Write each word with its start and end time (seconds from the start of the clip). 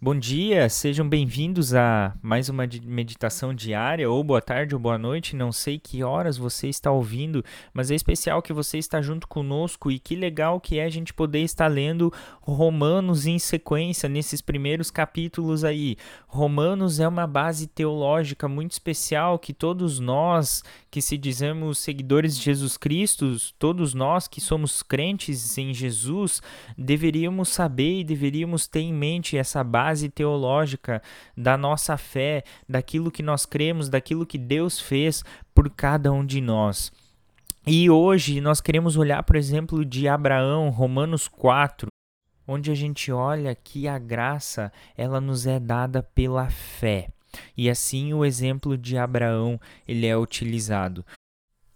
Bom 0.00 0.14
dia, 0.14 0.68
sejam 0.68 1.08
bem-vindos 1.08 1.72
a 1.72 2.14
mais 2.20 2.50
uma 2.50 2.68
meditação 2.84 3.54
diária, 3.54 4.10
ou 4.10 4.22
boa 4.22 4.42
tarde 4.42 4.74
ou 4.74 4.80
boa 4.80 4.98
noite, 4.98 5.34
não 5.34 5.50
sei 5.50 5.78
que 5.78 6.02
horas 6.02 6.36
você 6.36 6.68
está 6.68 6.90
ouvindo, 6.90 7.42
mas 7.72 7.90
é 7.90 7.94
especial 7.94 8.42
que 8.42 8.52
você 8.52 8.76
está 8.76 9.00
junto 9.00 9.26
conosco 9.26 9.90
e 9.90 9.98
que 9.98 10.14
legal 10.14 10.60
que 10.60 10.78
é 10.78 10.84
a 10.84 10.90
gente 10.90 11.14
poder 11.14 11.40
estar 11.40 11.68
lendo 11.68 12.12
Romanos 12.42 13.24
em 13.24 13.38
sequência 13.38 14.06
nesses 14.06 14.42
primeiros 14.42 14.90
capítulos 14.90 15.64
aí. 15.64 15.96
Romanos 16.26 17.00
é 17.00 17.08
uma 17.08 17.26
base 17.26 17.66
teológica 17.66 18.46
muito 18.46 18.72
especial 18.72 19.38
que 19.38 19.54
todos 19.54 20.00
nós 20.00 20.62
que 20.90 21.00
se 21.00 21.16
dizemos 21.16 21.78
seguidores 21.78 22.36
de 22.36 22.44
Jesus 22.44 22.76
Cristo, 22.76 23.36
todos 23.58 23.94
nós 23.94 24.28
que 24.28 24.40
somos 24.40 24.82
crentes 24.82 25.56
em 25.56 25.72
Jesus, 25.72 26.42
deveríamos 26.76 27.48
saber 27.48 28.00
e 28.00 28.04
deveríamos 28.04 28.66
ter 28.66 28.80
em 28.80 28.92
mente 28.92 29.36
essa 29.36 29.64
base 29.64 29.83
base 29.84 30.08
teológica 30.08 31.02
da 31.36 31.58
nossa 31.58 31.98
fé, 31.98 32.42
daquilo 32.66 33.10
que 33.10 33.22
nós 33.22 33.44
cremos, 33.44 33.90
daquilo 33.90 34.24
que 34.24 34.38
Deus 34.38 34.80
fez 34.80 35.22
por 35.54 35.68
cada 35.68 36.10
um 36.10 36.24
de 36.24 36.40
nós. 36.40 36.90
E 37.66 37.90
hoje 37.90 38.40
nós 38.40 38.62
queremos 38.62 38.96
olhar, 38.96 39.22
por 39.22 39.36
exemplo, 39.36 39.84
de 39.84 40.08
Abraão, 40.08 40.70
Romanos 40.70 41.28
4, 41.28 41.88
onde 42.48 42.70
a 42.70 42.74
gente 42.74 43.12
olha 43.12 43.54
que 43.54 43.86
a 43.86 43.98
graça 43.98 44.72
ela 44.96 45.20
nos 45.20 45.46
é 45.46 45.60
dada 45.60 46.02
pela 46.02 46.48
fé. 46.48 47.08
E 47.54 47.68
assim 47.68 48.14
o 48.14 48.24
exemplo 48.24 48.78
de 48.78 48.96
Abraão 48.96 49.60
ele 49.86 50.06
é 50.06 50.16
utilizado. 50.16 51.04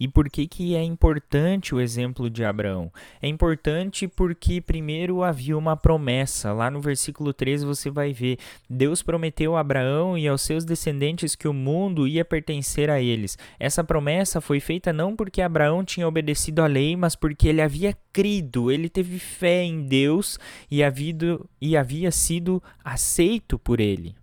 E 0.00 0.08
por 0.08 0.30
que, 0.30 0.46
que 0.46 0.74
é 0.74 0.82
importante 0.82 1.74
o 1.74 1.80
exemplo 1.80 2.30
de 2.30 2.42
Abraão? 2.42 2.90
É 3.20 3.28
importante 3.28 4.08
porque, 4.08 4.58
primeiro, 4.58 5.22
havia 5.22 5.58
uma 5.58 5.76
promessa. 5.76 6.54
Lá 6.54 6.70
no 6.70 6.80
versículo 6.80 7.34
13 7.34 7.66
você 7.66 7.90
vai 7.90 8.10
ver: 8.10 8.38
Deus 8.68 9.02
prometeu 9.02 9.56
a 9.56 9.60
Abraão 9.60 10.16
e 10.16 10.26
aos 10.26 10.40
seus 10.40 10.64
descendentes 10.64 11.34
que 11.34 11.46
o 11.46 11.52
mundo 11.52 12.08
ia 12.08 12.24
pertencer 12.24 12.88
a 12.88 12.98
eles. 12.98 13.36
Essa 13.58 13.84
promessa 13.84 14.40
foi 14.40 14.58
feita 14.58 14.90
não 14.90 15.14
porque 15.14 15.42
Abraão 15.42 15.84
tinha 15.84 16.08
obedecido 16.08 16.62
à 16.62 16.66
lei, 16.66 16.96
mas 16.96 17.14
porque 17.14 17.48
ele 17.48 17.60
havia 17.60 17.94
crido, 18.10 18.70
ele 18.70 18.88
teve 18.88 19.18
fé 19.18 19.62
em 19.62 19.82
Deus 19.82 20.38
e, 20.70 20.82
havido, 20.82 21.46
e 21.60 21.76
havia 21.76 22.10
sido 22.10 22.62
aceito 22.82 23.58
por 23.58 23.80
ele. 23.80 24.14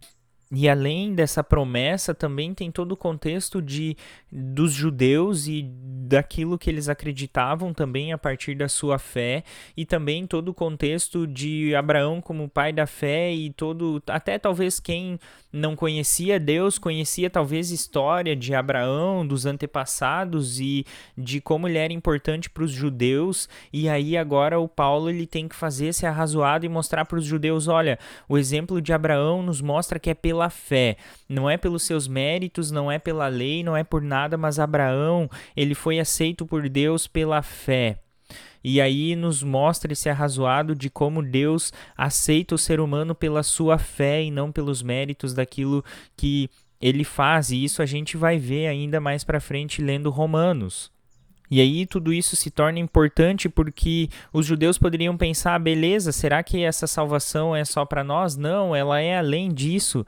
E 0.50 0.70
além 0.70 1.14
dessa 1.14 1.44
promessa, 1.44 2.14
também 2.16 2.54
tem 2.54 2.72
todo 2.72 2.94
o 2.94 2.98
contexto 2.98 3.62
de 3.62 3.98
dos 4.32 4.72
judeus 4.72 5.46
e 5.48 5.70
daquilo 6.08 6.58
que 6.58 6.70
eles 6.70 6.88
acreditavam 6.88 7.74
também 7.74 8.14
a 8.14 8.18
partir 8.18 8.56
da 8.56 8.70
sua 8.70 8.98
fé. 8.98 9.44
E 9.76 9.86
também 9.86 10.26
todo 10.26 10.50
o 10.50 10.54
contexto 10.54 11.28
de 11.28 11.76
Abraão 11.76 12.22
como 12.22 12.48
pai 12.48 12.72
da 12.72 12.88
fé 12.88 13.34
e 13.34 13.50
todo 13.50 14.02
até 14.08 14.40
talvez 14.40 14.80
quem 14.80 15.20
não 15.52 15.76
conhecia 15.76 16.40
Deus 16.40 16.78
conhecia 16.78 17.30
talvez 17.30 17.72
história 17.72 18.36
de 18.36 18.54
Abraão 18.54 19.26
dos 19.26 19.46
antepassados 19.46 20.60
e 20.60 20.86
de 21.18 21.42
como 21.42 21.68
ele 21.68 21.78
era 21.78 21.92
importante 21.92 22.50
para 22.50 22.64
os 22.64 22.72
judeus. 22.72 23.50
E 23.74 23.90
aí 23.90 24.16
agora 24.16 24.60
o 24.60 24.68
Paulo 24.68 25.10
ele 25.10 25.26
tem 25.26 25.48
que 25.48 25.56
fazer 25.56 25.88
esse 25.88 26.06
arrazoado 26.06 26.66
e 26.66 26.70
mostrar 26.70 27.06
para 27.06 27.18
os 27.18 27.26
judeus 27.26 27.68
olha 27.68 28.00
o 28.30 28.38
exemplo 28.38 28.82
de 28.82 28.94
Abraão 28.94 29.42
nos 29.42 29.62
mostra 29.62 30.00
que 30.00 30.10
é 30.10 30.14
pela 30.14 30.37
fé 30.50 30.98
não 31.28 31.50
é 31.50 31.58
pelos 31.58 31.84
seus 31.84 32.08
méritos 32.08 32.70
não 32.70 32.92
é 32.92 33.00
pela 33.00 33.28
lei 33.28 33.64
não 33.64 33.76
é 33.76 33.84
por 33.84 34.02
nada 34.02 34.38
mas 34.38 34.60
Abraão 34.60 35.30
ele 35.56 35.74
foi 35.74 36.00
aceito 36.00 36.46
por 36.46 36.70
Deus 36.70 37.08
pela 37.08 37.42
fé. 37.42 38.00
E 38.64 38.82
aí 38.82 39.16
nos 39.16 39.44
mostra 39.44 39.94
esse 39.94 40.10
arrazoado 40.10 40.76
de 40.76 40.90
como 40.90 41.24
Deus 41.24 41.72
aceita 41.96 42.56
o 42.56 42.58
ser 42.58 42.80
humano 42.80 43.16
pela 43.16 43.44
sua 43.44 43.78
fé 43.78 44.22
e 44.24 44.32
não 44.32 44.52
pelos 44.52 44.82
méritos 44.82 45.34
daquilo 45.34 45.84
que 46.18 46.50
ele 46.82 47.04
faz. 47.04 47.50
E 47.50 47.64
isso 47.64 47.82
a 47.82 47.86
gente 47.86 48.18
vai 48.18 48.38
ver 48.38 48.68
ainda 48.68 49.00
mais 49.00 49.24
para 49.24 49.40
frente 49.40 49.82
lendo 49.82 50.10
Romanos. 50.10 50.92
E 51.50 51.62
aí 51.62 51.86
tudo 51.86 52.14
isso 52.14 52.36
se 52.36 52.52
torna 52.52 52.80
importante 52.80 53.48
porque 53.48 54.10
os 54.34 54.46
judeus 54.46 54.78
poderiam 54.78 55.18
pensar, 55.18 55.58
beleza, 55.60 56.12
será 56.12 56.44
que 56.44 56.64
essa 56.64 56.88
salvação 56.88 57.56
é 57.56 57.64
só 57.64 57.86
para 57.86 58.04
nós? 58.04 58.36
Não, 58.36 58.76
ela 58.76 59.00
é 59.00 59.18
além 59.18 59.54
disso. 59.54 60.06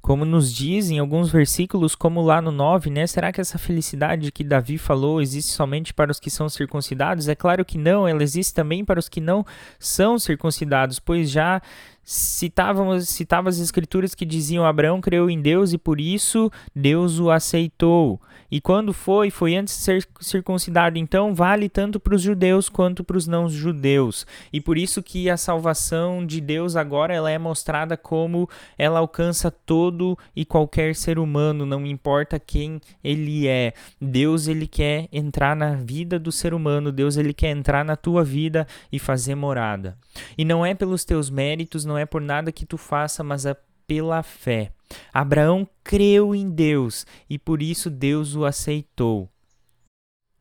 Como 0.00 0.24
nos 0.24 0.54
dizem 0.54 1.00
alguns 1.00 1.30
versículos, 1.30 1.96
como 1.96 2.22
lá 2.22 2.40
no 2.40 2.52
9, 2.52 2.90
né? 2.90 3.08
Será 3.08 3.32
que 3.32 3.40
essa 3.40 3.58
felicidade 3.58 4.30
que 4.30 4.44
Davi 4.44 4.78
falou 4.78 5.20
existe 5.20 5.50
somente 5.50 5.92
para 5.92 6.12
os 6.12 6.20
que 6.20 6.30
são 6.30 6.48
circuncidados? 6.48 7.26
É 7.28 7.34
claro 7.34 7.64
que 7.64 7.76
não, 7.76 8.06
ela 8.06 8.22
existe 8.22 8.54
também 8.54 8.84
para 8.84 9.00
os 9.00 9.08
que 9.08 9.20
não 9.20 9.44
são 9.80 10.16
circuncidados, 10.16 11.00
pois 11.00 11.28
já 11.28 11.60
citávamos, 12.08 13.08
citava 13.08 13.48
as 13.48 13.58
escrituras 13.58 14.14
que 14.14 14.24
diziam 14.24 14.64
Abraão 14.64 15.00
creu 15.00 15.28
em 15.28 15.42
Deus 15.42 15.72
e 15.72 15.78
por 15.78 16.00
isso 16.00 16.48
Deus 16.72 17.18
o 17.18 17.32
aceitou. 17.32 18.20
E 18.48 18.60
quando 18.60 18.92
foi, 18.92 19.28
foi 19.28 19.56
antes 19.56 19.76
de 19.76 19.82
ser 19.82 20.08
circuncidado. 20.20 20.98
Então 20.98 21.34
vale 21.34 21.68
tanto 21.68 21.98
para 21.98 22.14
os 22.14 22.22
judeus 22.22 22.68
quanto 22.68 23.02
para 23.02 23.16
os 23.16 23.26
não 23.26 23.48
judeus. 23.48 24.24
E 24.52 24.60
por 24.60 24.78
isso 24.78 25.02
que 25.02 25.28
a 25.28 25.36
salvação 25.36 26.24
de 26.24 26.40
Deus 26.40 26.76
agora 26.76 27.12
ela 27.12 27.28
é 27.28 27.38
mostrada 27.38 27.96
como 27.96 28.48
ela 28.78 29.00
alcança 29.00 29.50
todo 29.50 30.16
e 30.34 30.44
qualquer 30.44 30.94
ser 30.94 31.18
humano, 31.18 31.66
não 31.66 31.84
importa 31.84 32.38
quem 32.38 32.80
ele 33.02 33.48
é. 33.48 33.72
Deus 34.00 34.46
ele 34.46 34.68
quer 34.68 35.08
entrar 35.12 35.56
na 35.56 35.74
vida 35.74 36.18
do 36.18 36.30
ser 36.30 36.54
humano, 36.54 36.92
Deus 36.92 37.16
ele 37.16 37.34
quer 37.34 37.50
entrar 37.50 37.84
na 37.84 37.96
tua 37.96 38.22
vida 38.22 38.64
e 38.92 38.98
fazer 39.00 39.34
morada. 39.34 39.98
E 40.38 40.44
não 40.44 40.64
é 40.64 40.72
pelos 40.72 41.04
teus 41.04 41.28
méritos, 41.28 41.84
não 41.84 41.95
não 41.96 41.98
é 41.98 42.04
por 42.04 42.20
nada 42.20 42.52
que 42.52 42.66
tu 42.66 42.76
faça, 42.76 43.24
mas 43.24 43.46
é 43.46 43.56
pela 43.86 44.22
fé. 44.22 44.70
Abraão 45.12 45.66
creu 45.82 46.34
em 46.34 46.50
Deus 46.50 47.06
e 47.28 47.38
por 47.38 47.62
isso 47.62 47.88
Deus 47.88 48.36
o 48.36 48.44
aceitou. 48.44 49.28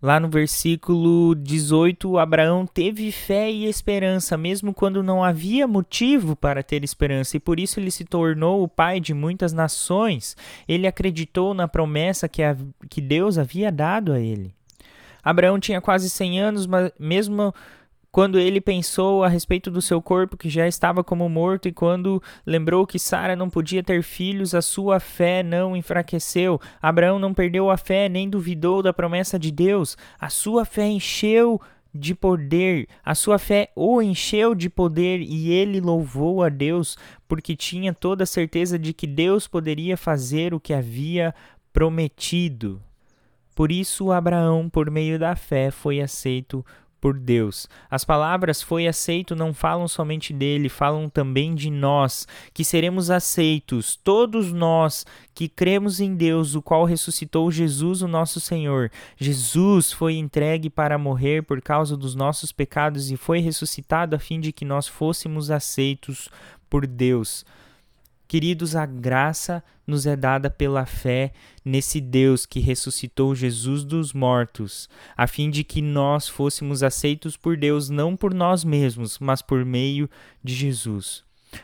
Lá 0.01 0.19
no 0.19 0.27
versículo 0.27 1.33
18, 1.33 2.17
Abraão 2.17 2.67
teve 2.67 3.09
fé 3.11 3.49
e 3.49 3.65
esperança, 3.65 4.37
mesmo 4.37 4.73
quando 4.73 5.01
não 5.01 5.23
havia 5.23 5.65
motivo 5.65 6.35
para 6.35 6.61
ter 6.61 6.83
esperança, 6.83 7.37
e 7.37 7.39
por 7.39 7.59
isso 7.59 7.79
ele 7.79 7.89
se 7.89 8.03
tornou 8.03 8.61
o 8.61 8.67
pai 8.67 8.99
de 8.99 9.13
muitas 9.13 9.53
nações. 9.53 10.35
Ele 10.67 10.85
acreditou 10.85 11.53
na 11.53 11.67
promessa 11.67 12.27
que, 12.27 12.43
a, 12.43 12.55
que 12.89 12.99
Deus 12.99 13.37
havia 13.37 13.71
dado 13.71 14.11
a 14.11 14.19
ele. 14.19 14.53
Abraão 15.23 15.59
tinha 15.59 15.81
quase 15.81 16.09
100 16.09 16.39
anos, 16.39 16.67
mas 16.67 16.91
mesmo 16.99 17.55
quando 18.15 18.39
ele 18.39 18.61
pensou 18.61 19.25
a 19.25 19.27
respeito 19.27 19.69
do 19.69 19.81
seu 19.81 20.01
corpo 20.01 20.37
que 20.37 20.49
já 20.49 20.65
estava 20.65 21.03
como 21.03 21.27
morto 21.27 21.67
e 21.67 21.73
quando 21.73 22.23
lembrou 22.45 22.87
que 22.87 22.97
Sara 22.97 23.35
não 23.35 23.49
podia 23.49 23.83
ter 23.83 24.01
filhos, 24.03 24.55
a 24.55 24.61
sua 24.61 25.01
fé 25.01 25.43
não 25.43 25.75
enfraqueceu. 25.75 26.57
Abraão 26.81 27.19
não 27.19 27.33
perdeu 27.33 27.69
a 27.69 27.75
fé 27.75 28.07
nem 28.07 28.29
duvidou 28.29 28.81
da 28.81 28.93
promessa 28.93 29.37
de 29.37 29.51
Deus. 29.51 29.97
A 30.17 30.29
sua 30.29 30.63
fé 30.63 30.87
encheu 30.87 31.59
de 31.93 32.15
poder, 32.15 32.87
a 33.03 33.13
sua 33.13 33.37
fé 33.37 33.69
o 33.75 34.01
encheu 34.01 34.55
de 34.55 34.69
poder 34.69 35.19
e 35.19 35.51
ele 35.51 35.81
louvou 35.81 36.41
a 36.41 36.47
Deus 36.47 36.97
porque 37.27 37.53
tinha 37.53 37.93
toda 37.93 38.23
a 38.23 38.25
certeza 38.25 38.79
de 38.79 38.93
que 38.93 39.07
Deus 39.07 39.45
poderia 39.45 39.97
fazer 39.97 40.53
o 40.53 40.59
que 40.61 40.73
havia 40.73 41.35
prometido. 41.73 42.81
Por 43.53 43.73
isso, 43.73 44.09
Abraão, 44.09 44.69
por 44.69 44.89
meio 44.89 45.19
da 45.19 45.35
fé, 45.35 45.69
foi 45.69 45.99
aceito 45.99 46.65
por 46.99 47.17
Deus. 47.17 47.67
As 47.89 48.03
palavras 48.03 48.61
foi 48.61 48.87
aceito 48.87 49.35
não 49.35 49.53
falam 49.53 49.87
somente 49.87 50.33
dele, 50.33 50.69
falam 50.69 51.09
também 51.09 51.53
de 51.53 51.69
nós, 51.69 52.27
que 52.53 52.63
seremos 52.63 53.09
aceitos, 53.09 53.95
todos 53.95 54.51
nós 54.51 55.05
que 55.33 55.47
cremos 55.49 55.99
em 55.99 56.15
Deus, 56.15 56.55
o 56.55 56.61
qual 56.61 56.85
ressuscitou 56.85 57.51
Jesus, 57.51 58.01
o 58.01 58.07
nosso 58.07 58.39
Senhor. 58.39 58.91
Jesus 59.17 59.91
foi 59.91 60.15
entregue 60.15 60.69
para 60.69 60.97
morrer 60.97 61.43
por 61.43 61.61
causa 61.61 61.95
dos 61.97 62.15
nossos 62.15 62.51
pecados 62.51 63.11
e 63.11 63.17
foi 63.17 63.39
ressuscitado 63.39 64.15
a 64.15 64.19
fim 64.19 64.39
de 64.39 64.51
que 64.51 64.65
nós 64.65 64.87
fôssemos 64.87 65.51
aceitos 65.51 66.29
por 66.69 66.87
Deus. 66.87 67.45
Queridos, 68.27 68.75
a 68.75 68.85
graça 68.85 69.63
nos 69.85 70.07
é 70.07 70.15
dada 70.15 70.49
pela 70.49 70.85
fé 70.85 71.31
nesse 71.63 72.01
Deus 72.01 72.45
que 72.45 72.59
ressuscitou 72.59 73.35
Jesus 73.35 73.83
dos 73.83 74.13
mortos, 74.13 74.89
a 75.15 75.27
fim 75.27 75.49
de 75.49 75.63
que 75.63 75.81
nós 75.81 76.27
fôssemos 76.27 76.81
aceitos 76.81 77.37
por 77.37 77.55
Deus 77.55 77.89
não 77.89 78.15
por 78.15 78.33
nós 78.33 78.63
mesmos, 78.63 79.19
mas 79.19 79.43
por 79.43 79.63
meio 79.63 80.09
de 80.43 80.55
Jesus. 80.55 81.23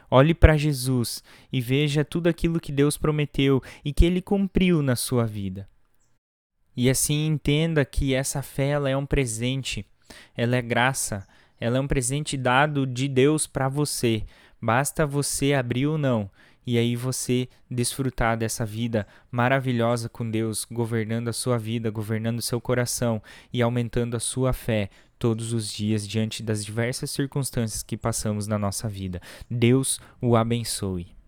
Olhe 0.09 0.35
para 0.35 0.55
Jesus 0.55 1.23
e 1.51 1.59
veja 1.59 2.05
tudo 2.05 2.27
aquilo 2.27 2.59
que 2.59 2.71
Deus 2.71 2.95
prometeu 2.95 3.61
e 3.83 3.91
que 3.91 4.05
ele 4.05 4.21
cumpriu 4.21 4.83
na 4.83 4.95
sua 4.95 5.25
vida. 5.25 5.67
E 6.77 6.89
assim 6.89 7.25
entenda 7.25 7.83
que 7.83 8.13
essa 8.13 8.41
fé 8.41 8.69
ela 8.69 8.89
é 8.89 8.95
um 8.95 9.05
presente, 9.05 9.85
ela 10.37 10.55
é 10.55 10.61
graça, 10.61 11.27
ela 11.59 11.77
é 11.77 11.81
um 11.81 11.87
presente 11.87 12.37
dado 12.37 12.85
de 12.85 13.07
Deus 13.07 13.47
para 13.47 13.67
você. 13.67 14.23
Basta 14.61 15.05
você 15.07 15.53
abrir 15.53 15.87
ou 15.87 15.97
não 15.97 16.29
e 16.65 16.77
aí 16.77 16.95
você 16.95 17.47
desfrutar 17.69 18.37
dessa 18.37 18.65
vida 18.65 19.07
maravilhosa 19.31 20.07
com 20.09 20.29
Deus, 20.29 20.65
governando 20.69 21.27
a 21.27 21.33
sua 21.33 21.57
vida, 21.57 21.89
governando 21.89 22.41
seu 22.41 22.61
coração 22.61 23.21
e 23.51 23.61
aumentando 23.61 24.15
a 24.15 24.19
sua 24.19 24.53
fé 24.53 24.89
todos 25.17 25.53
os 25.53 25.71
dias 25.71 26.07
diante 26.07 26.41
das 26.41 26.65
diversas 26.65 27.11
circunstâncias 27.11 27.83
que 27.83 27.95
passamos 27.95 28.47
na 28.47 28.57
nossa 28.57 28.89
vida. 28.89 29.21
Deus 29.49 29.99
o 30.19 30.35
abençoe. 30.35 31.20